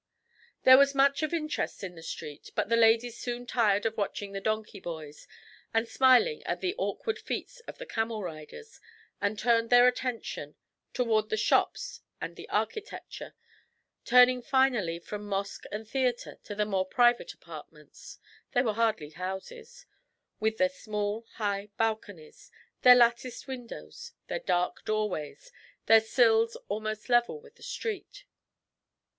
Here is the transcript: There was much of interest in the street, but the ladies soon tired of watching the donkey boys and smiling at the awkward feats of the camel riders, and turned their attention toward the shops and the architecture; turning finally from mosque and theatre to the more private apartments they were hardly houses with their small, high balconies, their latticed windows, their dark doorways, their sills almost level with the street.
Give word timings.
There 0.63 0.79
was 0.79 0.95
much 0.95 1.21
of 1.21 1.31
interest 1.31 1.83
in 1.83 1.93
the 1.93 2.01
street, 2.01 2.49
but 2.55 2.69
the 2.69 2.75
ladies 2.75 3.19
soon 3.19 3.45
tired 3.45 3.85
of 3.85 3.97
watching 3.97 4.31
the 4.31 4.41
donkey 4.41 4.79
boys 4.79 5.27
and 5.75 5.87
smiling 5.87 6.41
at 6.47 6.59
the 6.59 6.73
awkward 6.79 7.19
feats 7.19 7.59
of 7.67 7.77
the 7.77 7.85
camel 7.85 8.23
riders, 8.23 8.81
and 9.21 9.37
turned 9.37 9.69
their 9.69 9.87
attention 9.87 10.55
toward 10.91 11.29
the 11.29 11.37
shops 11.37 12.01
and 12.19 12.35
the 12.35 12.49
architecture; 12.49 13.35
turning 14.03 14.41
finally 14.41 14.97
from 14.97 15.23
mosque 15.27 15.65
and 15.71 15.87
theatre 15.87 16.39
to 16.45 16.55
the 16.55 16.65
more 16.65 16.87
private 16.87 17.35
apartments 17.35 18.17
they 18.53 18.63
were 18.63 18.73
hardly 18.73 19.11
houses 19.11 19.85
with 20.39 20.57
their 20.57 20.67
small, 20.67 21.27
high 21.35 21.69
balconies, 21.77 22.49
their 22.81 22.95
latticed 22.95 23.45
windows, 23.47 24.13
their 24.29 24.39
dark 24.39 24.83
doorways, 24.83 25.51
their 25.85 26.01
sills 26.01 26.55
almost 26.69 27.07
level 27.07 27.39
with 27.39 27.53
the 27.53 27.61
street. 27.61 28.25